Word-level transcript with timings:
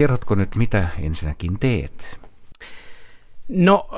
Kerrotko 0.00 0.34
nyt, 0.34 0.56
mitä 0.56 0.88
ensinnäkin 0.98 1.58
teet? 1.58 2.20
No, 3.48 3.88
ö, 3.92 3.96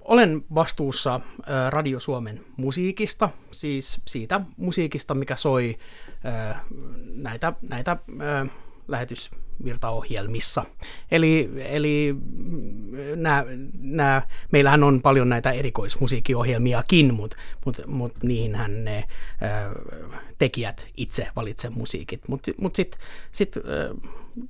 olen 0.00 0.44
vastuussa 0.54 1.20
ö, 1.38 1.42
Radio 1.70 2.00
Suomen 2.00 2.40
musiikista, 2.56 3.30
siis 3.50 4.00
siitä 4.06 4.40
musiikista, 4.56 5.14
mikä 5.14 5.36
soi 5.36 5.78
ö, 6.24 6.54
näitä, 7.14 7.52
näitä 7.68 7.96
ö, 8.10 8.46
lähetysvirtaohjelmissa. 8.88 10.64
Eli, 11.10 11.50
eli 11.56 12.14
nää, 13.16 13.44
nää, 13.80 14.22
meillähän 14.52 14.84
on 14.84 15.02
paljon 15.02 15.28
näitä 15.28 15.50
erikoismusiikkiohjelmiakin, 15.50 17.14
mutta 17.14 17.36
mut, 17.64 17.80
mut 17.86 18.22
niihinhän 18.22 18.84
ne 18.84 19.04
ö, 19.42 19.82
tekijät 20.38 20.86
itse 20.96 21.28
valitse 21.36 21.70
musiikit. 21.70 22.28
Mutta 22.28 22.50
mut 22.60 22.76
sitten 22.76 23.00
sit, 23.32 23.54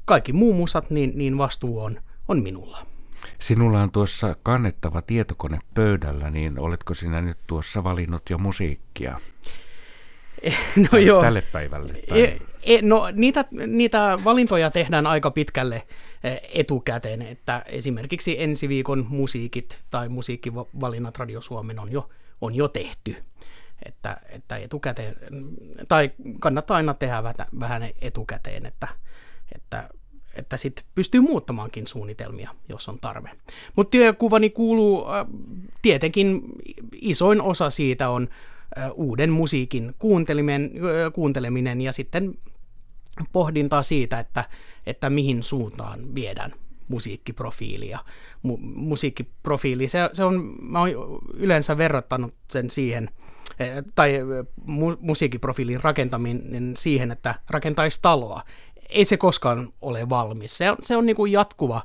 kaikki 0.05 0.33
muu 0.33 0.55
musat, 0.55 0.91
niin, 0.91 1.13
niin 1.15 1.39
vastuu 1.39 1.81
on, 1.81 2.01
on 2.29 2.43
minulla. 2.43 2.87
Sinulla 3.39 3.83
on 3.83 3.91
tuossa 3.91 4.37
kannettava 4.43 5.03
tietokone 5.03 5.59
pöydällä, 5.75 6.31
niin 6.31 6.59
oletko 6.59 6.95
sinä 6.95 7.21
nyt 7.21 7.39
tuossa 7.47 7.85
valinnut 7.85 8.31
jo 8.31 8.39
musiikkia? 8.39 9.21
No 10.93 10.99
joo. 10.99 11.23
Tälle 11.23 11.43
päivälle? 11.43 11.95
Tai... 12.09 12.23
E, 12.23 12.39
e, 12.63 12.83
no 12.83 13.09
niitä, 13.13 13.45
niitä 13.67 14.19
valintoja 14.25 14.71
tehdään 14.71 15.07
aika 15.07 15.31
pitkälle 15.31 15.83
e, 16.25 16.37
etukäteen, 16.55 17.23
että 17.23 17.63
esimerkiksi 17.67 18.43
ensi 18.43 18.69
viikon 18.69 19.07
musiikit 19.09 19.79
tai 19.91 20.09
musiikkivalinnat 20.09 21.19
Radio 21.19 21.41
Suomen 21.41 21.79
on 21.79 21.93
jo, 21.93 22.09
on 22.41 22.55
jo 22.55 22.69
tehty. 22.69 23.17
Että, 23.87 24.21
että 24.29 24.57
etukäteen, 24.57 25.17
tai 25.89 26.11
kannattaa 26.41 26.77
aina 26.77 26.95
tehdä 26.95 27.23
vähän 27.61 27.83
etukäteen, 28.01 28.67
että, 28.67 28.89
että 29.55 29.89
että 30.39 30.57
sitten 30.57 30.85
pystyy 30.95 31.21
muuttamaankin 31.21 31.87
suunnitelmia, 31.87 32.51
jos 32.69 32.89
on 32.89 32.99
tarve. 33.01 33.31
Mutta 33.77 33.91
työkuvani 33.91 34.51
kuuluu, 34.51 35.05
tietenkin 35.83 36.43
isoin 36.93 37.43
osa 37.43 37.71
siitä 37.71 38.09
on 38.09 38.29
uuden 38.95 39.31
musiikin 39.31 39.95
kuunteleminen, 39.99 40.71
kuunteleminen 41.13 41.81
ja 41.81 41.93
sitten 41.93 42.35
pohdintaa 43.33 43.83
siitä, 43.83 44.21
että, 44.21 44.45
että 44.87 45.11
mihin 45.11 45.43
suuntaan 45.43 46.15
viedään 46.15 46.53
musiikkiprofiilia. 46.89 47.99
Mu- 48.47 48.61
musiikkiprofiili, 48.61 49.89
se, 49.89 49.99
se 50.13 50.25
on, 50.25 50.55
mä 50.63 50.81
oon 50.81 50.91
yleensä 51.35 51.79
verrattanut 51.79 52.35
sen 52.51 52.71
siihen, 52.71 53.11
tai 53.95 54.21
mu- 54.61 54.99
musiikkiprofiilin 55.01 55.83
rakentaminen 55.83 56.75
siihen, 56.77 57.11
että 57.11 57.35
rakentaisi 57.51 57.99
taloa 58.03 58.43
ei 58.89 59.05
se 59.05 59.17
koskaan 59.17 59.73
ole 59.83 60.09
valmis. 60.09 60.59
Se 60.59 60.71
on, 60.71 60.77
se 60.83 60.97
on 60.97 61.07
niin 61.07 61.17
kuin 61.17 61.33
jatkuva, 61.33 61.83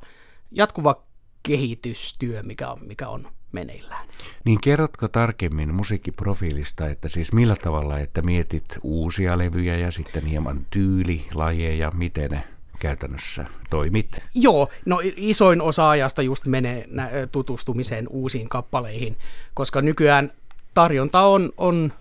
jatkuva 0.51 1.03
kehitystyö, 1.43 2.43
mikä 2.43 2.71
on, 2.71 2.77
mikä 2.81 3.09
on 3.09 3.27
meneillään. 3.53 4.07
Niin 4.45 4.61
kerrotko 4.61 5.07
tarkemmin 5.07 5.73
musiikkiprofiilista, 5.73 6.87
että 6.87 7.07
siis 7.07 7.33
millä 7.33 7.55
tavalla, 7.55 7.99
että 7.99 8.21
mietit 8.21 8.65
uusia 8.83 9.37
levyjä 9.37 9.77
ja 9.77 9.91
sitten 9.91 10.25
hieman 10.25 10.65
tyylilajeja, 10.69 11.91
miten 11.91 12.31
ne 12.31 12.43
käytännössä 12.79 13.45
toimit? 13.69 14.23
Joo, 14.35 14.69
no 14.85 15.01
isoin 15.03 15.61
osa 15.61 15.89
ajasta 15.89 16.21
just 16.21 16.45
menee 16.45 16.87
tutustumiseen 17.31 18.07
uusiin 18.09 18.49
kappaleihin, 18.49 19.17
koska 19.53 19.81
nykyään 19.81 20.31
tarjonta 20.73 21.21
on, 21.21 21.51
on 21.57 21.93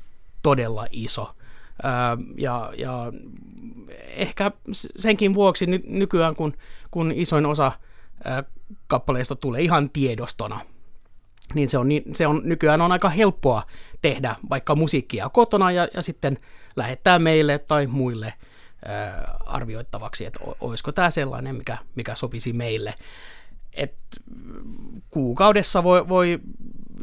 todella 0.43 0.87
iso. 0.91 1.35
Ja, 2.37 2.73
ja 2.77 3.13
ehkä 4.07 4.51
senkin 4.97 5.35
vuoksi 5.35 5.67
ny- 5.67 5.85
nykyään, 5.87 6.37
kun, 6.37 6.55
kun 6.91 7.13
isoin 7.13 7.47
osa 7.47 7.73
kappaleista 8.87 9.37
tulee 9.37 9.63
ihan 9.63 9.91
tiedostona, 9.91 10.61
niin 11.55 11.69
se 11.69 11.79
on, 11.79 11.89
niin 11.89 12.15
se 12.15 12.27
on 12.27 12.41
nykyään 12.45 12.81
on 12.81 12.93
aika 12.93 13.09
helppoa 13.09 13.67
tehdä 14.03 14.37
vaikka 14.51 14.75
musiikkia 14.75 15.29
kotona 15.29 15.71
ja, 15.71 15.89
ja 15.95 16.03
sitten 16.03 16.39
lähettää 16.77 17.19
meille 17.19 17.59
tai 17.59 17.87
muille 17.87 18.35
ää, 18.85 19.37
arvioittavaksi, 19.47 20.27
että 20.27 20.41
olisiko 20.61 20.93
tämä 20.93 21.11
sellainen, 21.11 21.57
mikä, 21.57 21.79
mikä 21.95 22.15
sopisi 22.15 22.53
meille. 22.53 22.95
Et 23.73 23.95
kuukaudessa 25.11 25.85
voi, 25.85 26.09
voi 26.09 26.41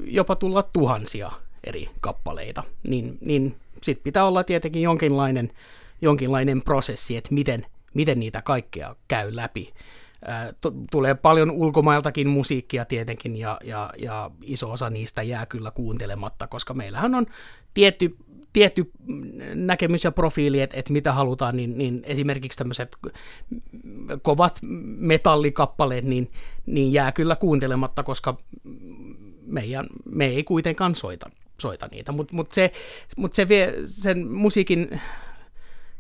jopa 0.04 0.36
tulla 0.36 0.64
tuhansia 0.64 1.32
eri 1.64 1.90
kappaleita, 2.02 2.64
niin, 2.88 3.18
niin 3.22 3.56
sitten 3.84 4.04
pitää 4.04 4.26
olla 4.26 4.44
tietenkin 4.44 4.82
jonkinlainen 4.82 5.52
jonkinlainen 6.02 6.62
prosessi, 6.62 7.18
että 7.18 7.34
miten, 7.34 7.66
miten 7.94 8.20
niitä 8.20 8.42
kaikkea 8.42 8.96
käy 9.08 9.36
läpi. 9.36 9.74
Tulee 10.92 11.16
paljon 11.16 11.52
ulkomailtakin 11.52 12.30
musiikkia 12.30 12.86
tietenkin 12.86 13.38
ja, 13.38 13.60
ja, 13.64 13.94
ja 13.98 14.32
iso 14.42 14.72
osa 14.72 14.90
niistä 14.90 15.24
jää 15.24 15.46
kyllä 15.46 15.72
kuuntelematta, 15.72 16.48
koska 16.48 16.74
meillähän 16.74 17.16
on 17.16 17.26
tietty, 17.74 18.16
tietty 18.54 18.92
näkemys 19.56 20.04
ja 20.04 20.12
profiili, 20.12 20.62
että, 20.62 20.78
että 20.78 20.94
mitä 20.94 21.14
halutaan, 21.14 21.58
niin, 21.58 21.78
niin 21.78 22.02
esimerkiksi 22.04 22.58
tämmöiset 22.58 22.98
kovat 24.22 24.60
metallikappaleet, 24.98 26.06
niin, 26.06 26.32
niin 26.66 26.94
jää 26.94 27.12
kyllä 27.12 27.36
kuuntelematta, 27.36 28.04
koska 28.04 28.38
meidän, 29.46 29.86
me 30.06 30.26
ei 30.26 30.44
kuitenkaan 30.44 30.96
soita, 30.96 31.30
soita 31.62 31.88
niitä, 31.92 32.12
mutta 32.12 32.36
mut 32.36 32.52
se, 32.52 32.72
mut 33.18 33.34
se 33.34 33.48
vie 33.48 33.74
sen 33.86 34.28
musiikin 34.28 35.00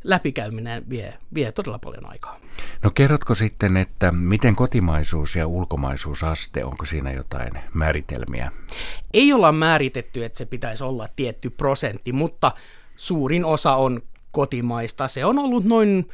läpikäyminen 0.03 0.89
vie, 0.89 1.17
vie 1.33 1.51
todella 1.51 1.79
paljon 1.79 2.09
aikaa. 2.09 2.39
No 2.83 2.91
kerrotko 2.91 3.35
sitten, 3.35 3.77
että 3.77 4.11
miten 4.11 4.55
kotimaisuus 4.55 5.35
ja 5.35 5.47
ulkomaisuusaste, 5.47 6.65
onko 6.65 6.85
siinä 6.85 7.11
jotain 7.11 7.51
määritelmiä? 7.73 8.51
Ei 9.13 9.33
olla 9.33 9.51
määritetty, 9.51 10.25
että 10.25 10.37
se 10.37 10.45
pitäisi 10.45 10.83
olla 10.83 11.07
tietty 11.15 11.49
prosentti, 11.49 12.13
mutta 12.13 12.51
suurin 12.95 13.45
osa 13.45 13.75
on 13.75 14.01
kotimaista. 14.31 15.07
Se 15.07 15.25
on 15.25 15.39
ollut 15.39 15.63
noin 15.63 16.09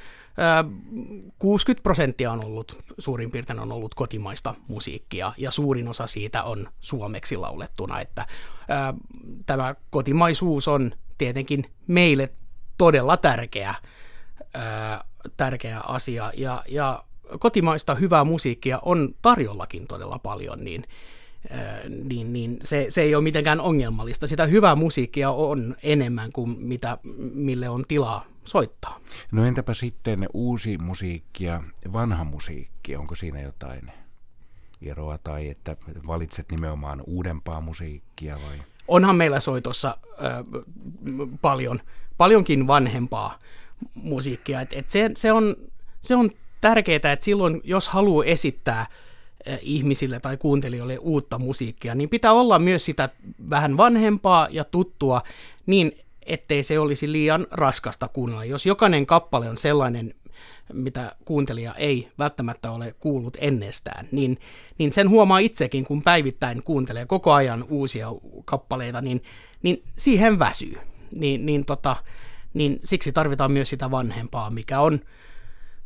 60 1.39 1.83
prosenttia 1.83 2.31
on 2.31 2.45
ollut, 2.45 2.83
suurin 2.97 3.31
piirtein 3.31 3.59
on 3.59 3.71
ollut 3.71 3.95
kotimaista 3.95 4.55
musiikkia, 4.67 5.33
ja 5.37 5.51
suurin 5.51 5.87
osa 5.87 6.07
siitä 6.07 6.43
on 6.43 6.67
suomeksi 6.79 7.37
laulettuna, 7.37 8.01
että 8.01 8.25
ää, 8.67 8.93
tämä 9.45 9.75
kotimaisuus 9.89 10.67
on 10.67 10.91
tietenkin 11.17 11.65
meille 11.87 12.29
todella 12.77 13.17
tärkeä, 13.17 13.75
ää, 14.53 15.03
tärkeä 15.37 15.79
asia. 15.79 16.31
Ja, 16.37 16.63
ja 16.69 17.03
kotimaista 17.39 17.95
hyvää 17.95 18.23
musiikkia 18.23 18.79
on 18.81 19.15
tarjollakin 19.21 19.87
todella 19.87 20.19
paljon, 20.19 20.63
niin, 20.63 20.83
ää, 21.49 21.81
niin, 22.03 22.33
niin 22.33 22.57
se, 22.63 22.85
se 22.89 23.01
ei 23.01 23.15
ole 23.15 23.23
mitenkään 23.23 23.61
ongelmallista. 23.61 24.27
Sitä 24.27 24.45
hyvää 24.45 24.75
musiikkia 24.75 25.31
on 25.31 25.75
enemmän 25.83 26.31
kuin 26.31 26.49
mitä, 26.59 26.97
mille 27.33 27.69
on 27.69 27.83
tilaa 27.87 28.25
soittaa. 28.43 28.99
No 29.31 29.45
entäpä 29.45 29.73
sitten 29.73 30.27
uusi 30.33 30.77
musiikki 30.77 31.45
ja 31.45 31.63
vanha 31.93 32.23
musiikki, 32.23 32.95
onko 32.95 33.15
siinä 33.15 33.41
jotain 33.41 33.91
eroa 34.81 35.17
tai 35.17 35.49
että 35.49 35.77
valitset 36.07 36.51
nimenomaan 36.51 37.03
uudempaa 37.07 37.61
musiikkia 37.61 38.39
vai? 38.47 38.59
Onhan 38.87 39.15
meillä 39.15 39.39
soitossa 39.39 39.97
äh, 40.09 40.63
paljon 41.41 41.79
paljonkin 42.17 42.67
vanhempaa 42.67 43.39
musiikkia. 43.93 44.61
Et, 44.61 44.73
et 44.73 44.89
se, 44.89 45.11
se, 45.15 45.31
on, 45.31 45.55
se 46.01 46.15
on 46.15 46.31
tärkeää, 46.61 46.95
että 46.95 47.25
silloin 47.25 47.61
jos 47.63 47.89
haluaa 47.89 48.25
esittää 48.25 48.85
ihmisille 49.61 50.19
tai 50.19 50.37
kuuntelijoille 50.37 50.97
uutta 50.97 51.39
musiikkia, 51.39 51.95
niin 51.95 52.09
pitää 52.09 52.31
olla 52.31 52.59
myös 52.59 52.85
sitä 52.85 53.09
vähän 53.49 53.77
vanhempaa 53.77 54.47
ja 54.51 54.63
tuttua 54.63 55.21
niin, 55.65 55.97
ettei 56.25 56.63
se 56.63 56.79
olisi 56.79 57.11
liian 57.11 57.47
raskasta 57.51 58.07
kuunnella. 58.07 58.45
Jos 58.45 58.65
jokainen 58.65 59.05
kappale 59.05 59.49
on 59.49 59.57
sellainen, 59.57 60.13
mitä 60.73 61.15
kuuntelija 61.25 61.73
ei 61.73 62.11
välttämättä 62.17 62.71
ole 62.71 62.95
kuullut 62.99 63.37
ennestään, 63.41 64.07
niin, 64.11 64.37
niin 64.77 64.93
sen 64.93 65.09
huomaa 65.09 65.39
itsekin, 65.39 65.85
kun 65.85 66.03
päivittäin 66.03 66.63
kuuntelee 66.63 67.05
koko 67.05 67.33
ajan 67.33 67.65
uusia 67.69 68.07
kappaleita, 68.45 69.01
niin, 69.01 69.23
niin 69.63 69.83
siihen 69.97 70.39
väsyy 70.39 70.77
niin, 71.11 71.45
niin, 71.45 71.65
tota, 71.65 71.95
niin 72.53 72.79
siksi 72.83 73.11
tarvitaan 73.11 73.51
myös 73.51 73.69
sitä 73.69 73.91
vanhempaa, 73.91 74.49
mikä 74.49 74.79
on, 74.79 74.99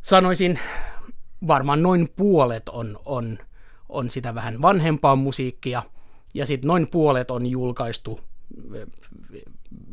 sanoisin, 0.01 0.59
varmaan 1.47 1.83
noin 1.83 2.09
puolet 2.15 2.69
on, 2.69 2.99
on, 3.05 3.37
on 3.89 4.09
sitä 4.09 4.35
vähän 4.35 4.61
vanhempaa 4.61 5.15
musiikkia, 5.15 5.83
ja 6.33 6.45
sitten 6.45 6.67
noin 6.67 6.87
puolet 6.87 7.31
on 7.31 7.45
julkaistu 7.45 8.19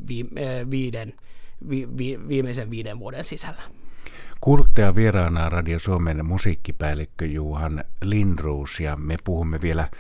vi, 0.08 0.26
viiden, 0.70 1.12
vi, 1.68 1.88
vi, 1.98 2.28
viimeisen 2.28 2.70
viiden 2.70 2.98
vuoden 2.98 3.24
sisällä. 3.24 3.62
Kuuluttaja 4.40 4.94
vieraana 4.94 5.48
Radio 5.48 5.78
Suomen 5.78 6.26
musiikkipäällikkö 6.26 7.26
Juhan 7.26 7.84
Lindruus 8.02 8.80
ja 8.80 8.96
me 8.96 9.16
puhumme 9.24 9.60
vielä 9.62 9.90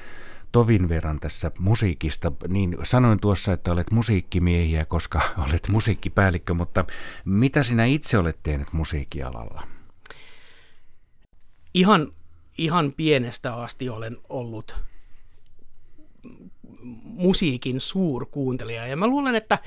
tovin 0.52 0.88
verran 0.88 1.20
tässä 1.20 1.50
musiikista, 1.58 2.32
niin 2.48 2.76
sanoin 2.82 3.20
tuossa, 3.20 3.52
että 3.52 3.72
olet 3.72 3.90
musiikkimiehiä, 3.90 4.84
koska 4.84 5.20
olet 5.48 5.68
musiikkipäällikkö, 5.68 6.54
mutta 6.54 6.84
mitä 7.24 7.62
sinä 7.62 7.84
itse 7.84 8.18
olet 8.18 8.38
tehnyt 8.42 8.72
musiikkialalla? 8.72 9.62
ihan, 11.76 12.12
ihan 12.58 12.92
pienestä 12.96 13.54
asti 13.54 13.88
olen 13.88 14.16
ollut 14.28 14.76
musiikin 17.02 17.80
suurkuuntelija. 17.80 18.86
Ja 18.86 18.96
mä 18.96 19.06
luulen, 19.06 19.34
että 19.34 19.58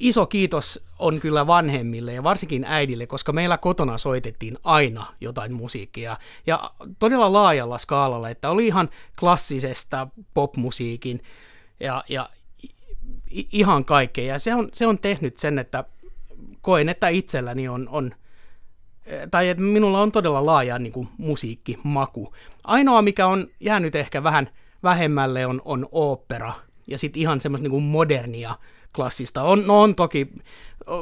iso 0.00 0.26
kiitos 0.26 0.84
on 0.98 1.20
kyllä 1.20 1.46
vanhemmille 1.46 2.12
ja 2.12 2.22
varsinkin 2.22 2.64
äidille, 2.64 3.06
koska 3.06 3.32
meillä 3.32 3.58
kotona 3.58 3.98
soitettiin 3.98 4.58
aina 4.64 5.06
jotain 5.20 5.52
musiikkia. 5.52 6.16
Ja 6.46 6.70
todella 6.98 7.32
laajalla 7.32 7.78
skaalalla, 7.78 8.28
että 8.28 8.50
oli 8.50 8.66
ihan 8.66 8.88
klassisesta 9.18 10.08
popmusiikin 10.34 11.22
ja, 11.80 12.04
ja 12.08 12.28
ihan 13.30 13.84
kaikkea. 13.84 14.24
Ja 14.34 14.38
se 14.38 14.54
on, 14.54 14.68
se 14.72 14.86
on 14.86 14.98
tehnyt 14.98 15.38
sen, 15.38 15.58
että 15.58 15.84
koen, 16.60 16.88
että 16.88 17.08
itselläni 17.08 17.68
on, 17.68 17.88
on 17.88 18.14
tai 19.30 19.48
että 19.48 19.62
minulla 19.62 20.00
on 20.00 20.12
todella 20.12 20.46
laaja 20.46 20.78
niin 20.78 20.92
kuin, 20.92 21.08
musiikkimaku. 21.18 22.34
Ainoa, 22.64 23.02
mikä 23.02 23.26
on 23.26 23.46
jäänyt 23.60 23.94
ehkä 23.94 24.22
vähän 24.22 24.48
vähemmälle, 24.82 25.46
on, 25.46 25.62
on 25.64 25.88
opera 25.92 26.52
ja 26.86 26.98
sitten 26.98 27.22
ihan 27.22 27.40
semmoista 27.40 27.62
niin 27.62 27.70
kuin 27.70 27.84
modernia 27.84 28.54
klassista. 28.94 29.42
On, 29.42 29.66
no 29.66 29.82
on 29.82 29.94
toki 29.94 30.28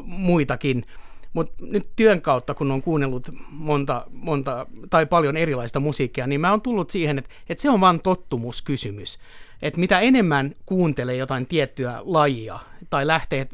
muitakin, 0.04 0.84
mutta 1.32 1.64
nyt 1.66 1.88
työn 1.96 2.22
kautta, 2.22 2.54
kun 2.54 2.70
on 2.70 2.82
kuunnellut 2.82 3.30
monta, 3.50 4.06
monta 4.10 4.66
tai 4.90 5.06
paljon 5.06 5.36
erilaista 5.36 5.80
musiikkia, 5.80 6.26
niin 6.26 6.40
mä 6.40 6.50
oon 6.50 6.62
tullut 6.62 6.90
siihen, 6.90 7.18
että, 7.18 7.34
että 7.48 7.62
se 7.62 7.70
on 7.70 7.80
vain 7.80 8.00
tottumuskysymys. 8.00 9.18
Että 9.62 9.80
mitä 9.80 10.00
enemmän 10.00 10.54
kuuntelee 10.66 11.16
jotain 11.16 11.46
tiettyä 11.46 12.00
lajia 12.04 12.58
tai 12.90 13.06
lähtee 13.06 13.48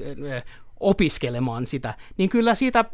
opiskelemaan 0.85 1.67
sitä, 1.67 1.95
niin 2.17 2.29
kyllä, 2.31 2.55
siitä, 2.55 2.85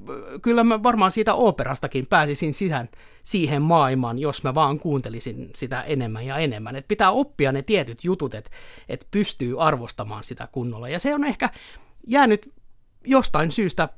kyllä 0.43 0.65
mä 0.65 0.83
varmaan 0.83 1.13
siitä 1.13 1.35
operastakin 1.35 2.07
pääsisin 2.07 2.55
sisään 2.55 2.89
siihen 3.25 3.63
maailmaan, 3.63 4.19
jos 4.19 4.43
mä 4.43 4.55
vaan 4.55 4.79
kuuntelisin 4.79 5.51
sitä 5.55 5.83
enemmän 5.83 6.27
ja 6.27 6.39
enemmän. 6.39 6.77
Et 6.77 6.89
pitää 6.89 7.11
oppia 7.11 7.53
ne 7.53 7.63
tietyt 7.63 8.05
jutut, 8.05 8.35
että 8.35 8.51
et 8.89 9.07
pystyy 9.11 9.63
arvostamaan 9.63 10.25
sitä 10.25 10.49
kunnolla. 10.53 10.89
Ja 10.89 10.99
se 10.99 11.15
on 11.15 11.25
ehkä 11.25 11.51
jäänyt 12.07 12.55
jostain 13.07 13.53
syystä 13.53 13.89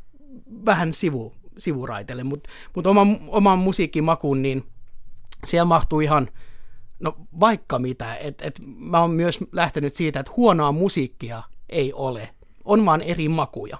vähän 0.64 0.94
sivu, 0.94 1.32
sivuraitelle, 1.58 2.24
mutta 2.24 2.50
mut 2.74 2.86
oman, 2.86 3.18
oman 3.28 3.58
musiikkimakuun, 3.58 4.42
niin 4.42 4.64
siellä 5.44 5.64
mahtuu 5.64 6.00
ihan, 6.00 6.28
no 7.00 7.16
vaikka 7.40 7.78
mitä. 7.78 8.16
Et, 8.16 8.42
et 8.42 8.60
mä 8.78 9.00
oon 9.00 9.10
myös 9.10 9.38
lähtenyt 9.52 9.94
siitä, 9.94 10.20
että 10.20 10.32
huonoa 10.36 10.72
musiikkia 10.72 11.42
ei 11.68 11.92
ole 11.92 12.28
on 12.64 12.86
vaan 12.86 13.02
eri 13.02 13.28
makuja. 13.28 13.78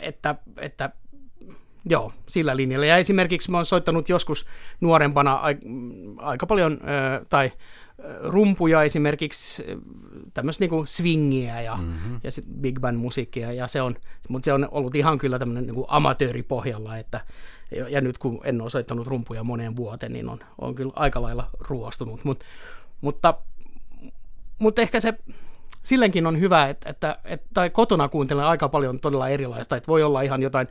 Että, 0.00 0.34
että 0.56 0.90
joo, 1.84 2.12
sillä 2.28 2.56
linjalla. 2.56 2.86
Ja 2.86 2.96
esimerkiksi 2.96 3.50
mä 3.50 3.56
oon 3.56 3.66
soittanut 3.66 4.08
joskus 4.08 4.46
nuorempana 4.80 5.40
aika 6.18 6.46
paljon, 6.46 6.80
tai 7.28 7.52
rumpuja 8.22 8.82
esimerkiksi, 8.82 9.62
tämmöistä 10.34 10.62
niinku 10.62 10.86
swingiä 10.86 11.60
ja, 11.60 11.76
mm-hmm. 11.76 12.20
ja 12.24 12.30
sit 12.30 12.44
big 12.60 12.80
band 12.80 12.96
musiikkia, 12.96 13.52
ja 13.52 13.68
se 13.68 13.82
on, 13.82 13.96
mutta 14.28 14.44
se 14.44 14.52
on 14.52 14.68
ollut 14.70 14.94
ihan 14.94 15.18
kyllä 15.18 15.38
tämmöinen 15.38 15.66
niinku 15.66 15.86
amatööripohjalla, 15.88 16.96
että, 16.96 17.20
ja, 17.76 17.88
ja 17.88 18.00
nyt 18.00 18.18
kun 18.18 18.40
en 18.44 18.60
ole 18.60 18.70
soittanut 18.70 19.06
rumpuja 19.06 19.44
moneen 19.44 19.76
vuoteen, 19.76 20.12
niin 20.12 20.28
on, 20.28 20.38
on 20.58 20.74
kyllä 20.74 20.92
aika 20.96 21.22
lailla 21.22 21.50
ruostunut, 21.60 22.24
Mut, 22.24 22.44
mutta, 23.00 23.34
mutta 24.60 24.82
ehkä 24.82 25.00
se 25.00 25.14
sillenkin 25.82 26.26
on 26.26 26.40
hyvä, 26.40 26.68
että, 26.68 26.90
että, 26.90 27.18
että 27.24 27.48
tai 27.54 27.70
kotona 27.70 28.08
kuuntelen 28.08 28.44
aika 28.44 28.68
paljon 28.68 29.00
todella 29.00 29.28
erilaista, 29.28 29.76
että 29.76 29.86
voi 29.86 30.02
olla 30.02 30.22
ihan 30.22 30.42
jotain 30.42 30.68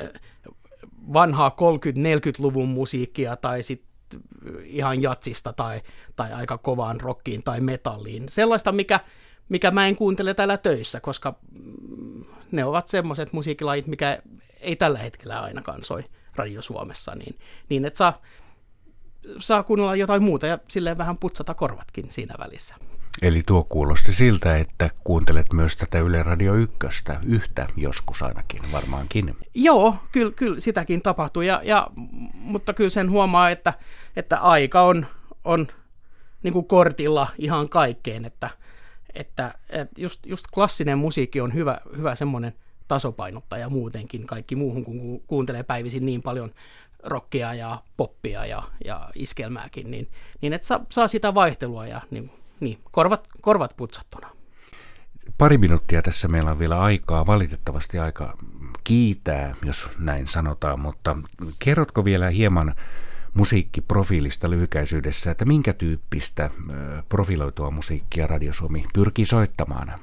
eh, 0.00 0.10
vanhaa 1.12 1.56
30-40-luvun 1.60 2.68
musiikkia 2.68 3.36
tai 3.36 3.62
sitten 3.62 3.86
ihan 4.64 5.02
jatsista 5.02 5.52
tai, 5.52 5.80
tai 6.16 6.32
aika 6.32 6.58
kovaan 6.58 7.00
rockiin 7.00 7.42
tai 7.42 7.60
metalliin. 7.60 8.28
Sellaista, 8.28 8.72
mikä, 8.72 9.00
mikä 9.48 9.70
mä 9.70 9.86
en 9.86 9.96
kuuntele 9.96 10.34
täällä 10.34 10.56
töissä, 10.56 11.00
koska 11.00 11.38
mm, 11.50 12.24
ne 12.52 12.64
ovat 12.64 12.88
semmoiset 12.88 13.32
musiikkilajit, 13.32 13.86
mikä 13.86 14.18
ei 14.60 14.76
tällä 14.76 14.98
hetkellä 14.98 15.40
ainakaan 15.40 15.84
soi 15.84 16.04
Radio 16.36 16.62
Suomessa, 16.62 17.14
niin, 17.14 17.34
niin 17.68 17.84
että 17.84 17.96
saa, 17.96 18.22
saa 19.38 19.62
kuunnella 19.62 19.96
jotain 19.96 20.22
muuta 20.22 20.46
ja 20.46 20.58
silleen 20.68 20.98
vähän 20.98 21.18
putsata 21.18 21.54
korvatkin 21.54 22.06
siinä 22.10 22.34
välissä. 22.38 22.74
Eli 23.22 23.42
tuo 23.46 23.64
kuulosti 23.64 24.12
siltä, 24.12 24.56
että 24.56 24.90
kuuntelet 25.04 25.52
myös 25.52 25.76
tätä 25.76 25.98
Yle 25.98 26.22
Radio 26.22 26.54
1, 26.54 26.76
yhtä 27.26 27.66
joskus 27.76 28.22
ainakin, 28.22 28.60
varmaankin. 28.72 29.36
Joo, 29.54 29.96
kyllä, 30.12 30.32
kyllä 30.32 30.60
sitäkin 30.60 31.02
tapahtuu, 31.02 31.42
ja, 31.42 31.60
ja, 31.64 31.86
mutta 32.34 32.74
kyllä 32.74 32.90
sen 32.90 33.10
huomaa, 33.10 33.50
että, 33.50 33.74
että 34.16 34.38
aika 34.38 34.82
on, 34.82 35.06
on 35.44 35.66
niin 36.42 36.52
kuin 36.52 36.66
kortilla 36.66 37.26
ihan 37.38 37.68
kaikkeen, 37.68 38.24
että, 38.24 38.50
että, 39.14 39.54
että 39.70 40.00
just, 40.00 40.26
just 40.26 40.44
klassinen 40.54 40.98
musiikki 40.98 41.40
on 41.40 41.54
hyvä, 41.54 41.80
hyvä 41.96 42.14
semmoinen 42.14 42.52
tasopainottaja 42.88 43.68
muutenkin 43.68 44.26
kaikki 44.26 44.56
muuhun, 44.56 44.84
kun 44.84 45.20
kuuntelee 45.26 45.62
päivisin 45.62 46.06
niin 46.06 46.22
paljon 46.22 46.50
rockia 47.04 47.54
ja 47.54 47.82
poppia 47.96 48.46
ja, 48.46 48.62
ja 48.84 49.10
iskelmääkin, 49.14 49.90
niin, 49.90 50.08
niin 50.40 50.52
että 50.52 50.66
saa, 50.66 50.80
saa 50.90 51.08
sitä 51.08 51.34
vaihtelua 51.34 51.86
ja 51.86 52.00
niin 52.10 52.30
niin, 52.60 52.78
korvat, 52.90 53.28
korvat 53.40 53.74
putsattuna. 53.76 54.30
Pari 55.38 55.58
minuuttia 55.58 56.02
tässä 56.02 56.28
meillä 56.28 56.50
on 56.50 56.58
vielä 56.58 56.80
aikaa, 56.80 57.26
valitettavasti 57.26 57.98
aika 57.98 58.38
kiitää, 58.84 59.54
jos 59.64 59.88
näin 59.98 60.26
sanotaan, 60.26 60.80
mutta 60.80 61.16
kerrotko 61.58 62.04
vielä 62.04 62.30
hieman 62.30 62.74
musiikkiprofiilista 63.34 64.50
lyhykäisyydessä, 64.50 65.30
että 65.30 65.44
minkä 65.44 65.72
tyyppistä 65.72 66.50
profiloitua 67.08 67.70
musiikkia 67.70 68.26
Radio 68.26 68.52
Suomi 68.52 68.84
pyrkii 68.94 69.26
soittamaan? 69.26 70.00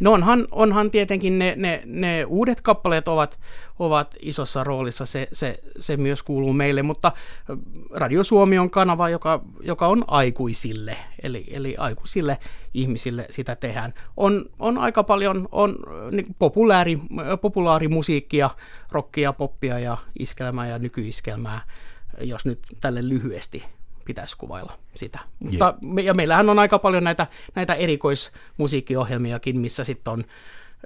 No 0.00 0.12
onhan, 0.12 0.46
onhan 0.50 0.90
tietenkin 0.90 1.38
ne, 1.38 1.54
ne, 1.56 1.82
ne 1.84 2.24
uudet 2.24 2.60
kappaleet 2.60 3.08
ovat, 3.08 3.38
ovat 3.78 4.14
isossa 4.20 4.64
roolissa, 4.64 5.06
se, 5.06 5.28
se, 5.32 5.58
se 5.80 5.96
myös 5.96 6.22
kuuluu 6.22 6.52
meille, 6.52 6.82
mutta 6.82 7.12
Radio 7.94 8.24
Suomi 8.24 8.58
on 8.58 8.70
kanava, 8.70 9.08
joka, 9.08 9.44
joka 9.60 9.86
on 9.86 10.04
aikuisille, 10.06 10.96
eli, 11.22 11.44
eli 11.50 11.74
aikuisille 11.78 12.38
ihmisille 12.74 13.26
sitä 13.30 13.56
tehdään. 13.56 13.92
On, 14.16 14.44
on 14.58 14.78
aika 14.78 15.04
paljon 15.04 15.48
on, 15.52 15.76
niin 16.10 16.26
populaari, 16.38 16.98
populaarimusiikkia, 17.40 18.50
rockia, 18.92 19.32
poppia 19.32 19.78
ja 19.78 19.96
iskelmää 20.18 20.68
ja 20.68 20.78
nykyiskelmää, 20.78 21.60
jos 22.20 22.44
nyt 22.44 22.58
tälle 22.80 23.08
lyhyesti 23.08 23.64
pitäisi 24.04 24.36
kuvailla 24.36 24.78
sitä. 24.94 25.18
Mutta, 25.38 25.74
ja 26.02 26.14
meillähän 26.14 26.50
on 26.50 26.58
aika 26.58 26.78
paljon 26.78 27.04
näitä, 27.04 27.26
näitä 27.54 27.74
erikoismusiikkiohjelmiakin, 27.74 29.60
missä 29.60 29.84
sitten 29.84 30.12
on 30.12 30.24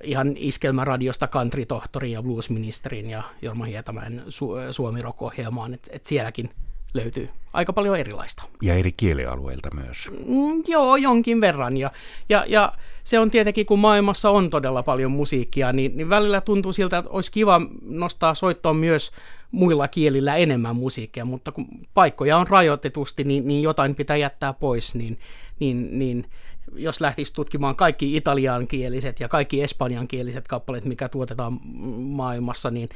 ihan 0.02 0.34
iskelmäradiosta 0.36 1.26
country-tohtorin 1.26 2.12
ja 2.12 2.22
bluesministerin 2.22 3.10
ja 3.10 3.22
Jorma 3.42 3.64
Hietamäen 3.64 4.22
su- 4.26 4.72
suomi 4.72 5.00
ohjelmaan 5.20 5.74
että 5.74 5.90
et 5.92 6.06
sielläkin 6.06 6.50
löytyy 6.94 7.28
aika 7.56 7.72
paljon 7.72 7.96
erilaista. 7.96 8.42
Ja 8.62 8.74
eri 8.74 8.92
kielialueilta 8.92 9.68
myös. 9.74 10.10
Mm, 10.26 10.62
joo, 10.68 10.96
jonkin 10.96 11.40
verran. 11.40 11.76
Ja, 11.76 11.90
ja, 12.28 12.44
ja 12.48 12.72
se 13.04 13.18
on 13.18 13.30
tietenkin, 13.30 13.66
kun 13.66 13.78
maailmassa 13.78 14.30
on 14.30 14.50
todella 14.50 14.82
paljon 14.82 15.10
musiikkia, 15.10 15.72
niin, 15.72 15.96
niin 15.96 16.08
välillä 16.08 16.40
tuntuu 16.40 16.72
siltä, 16.72 16.98
että 16.98 17.10
olisi 17.10 17.32
kiva 17.32 17.60
nostaa 17.82 18.34
soittoon 18.34 18.76
myös 18.76 19.10
muilla 19.50 19.88
kielillä 19.88 20.36
enemmän 20.36 20.76
musiikkia, 20.76 21.24
mutta 21.24 21.52
kun 21.52 21.66
paikkoja 21.94 22.36
on 22.36 22.46
rajoitetusti, 22.46 23.24
niin, 23.24 23.48
niin 23.48 23.62
jotain 23.62 23.94
pitää 23.94 24.16
jättää 24.16 24.52
pois, 24.52 24.94
niin, 24.94 25.18
niin, 25.60 25.98
niin 25.98 26.26
jos 26.74 27.00
lähtisi 27.00 27.32
tutkimaan 27.32 27.76
kaikki 27.76 28.16
italiankieliset 28.16 29.20
ja 29.20 29.28
kaikki 29.28 29.62
espanjankieliset 29.62 30.48
kappaleet, 30.48 30.84
mikä 30.84 31.08
tuotetaan 31.08 31.60
maailmassa 31.98 32.70
niin, 32.70 32.88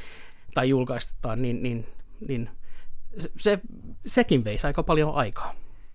tai 0.55 0.69
julkaistetaan, 0.69 1.43
niin, 1.43 1.63
niin, 1.63 1.87
niin 2.29 2.51
se, 3.39 3.59
sekin 4.07 4.45
veisi 4.45 4.67
aika 4.67 4.83
paljon 4.83 5.15
aikaa. 5.15 5.55